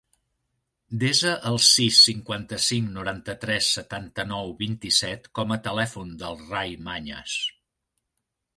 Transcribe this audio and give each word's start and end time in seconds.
Desa 1.01 1.33
el 1.49 1.59
sis, 1.65 1.99
cinquanta-cinc, 2.07 2.89
noranta-tres, 2.95 3.69
setanta-nou, 3.81 4.51
vint-i-set 4.65 5.31
com 5.41 5.53
a 5.57 5.61
telèfon 5.71 6.17
del 6.25 6.45
Rai 6.51 6.77
Mañes. 6.91 7.37